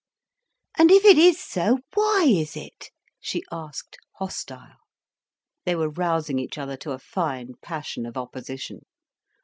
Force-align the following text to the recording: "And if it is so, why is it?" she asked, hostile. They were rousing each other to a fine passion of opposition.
"And 0.79 0.89
if 0.89 1.05
it 1.05 1.19
is 1.19 1.39
so, 1.39 1.77
why 1.93 2.23
is 2.27 2.55
it?" 2.57 2.89
she 3.19 3.43
asked, 3.51 3.97
hostile. 4.17 4.77
They 5.63 5.75
were 5.75 5.91
rousing 5.91 6.39
each 6.39 6.57
other 6.57 6.75
to 6.77 6.93
a 6.93 6.97
fine 6.97 7.53
passion 7.61 8.07
of 8.07 8.17
opposition. 8.17 8.81